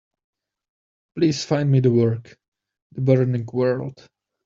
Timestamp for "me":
1.69-1.79